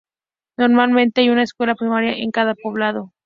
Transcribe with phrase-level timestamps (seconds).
[0.57, 3.13] Normalmente hay una escuela primaria en cada poblado.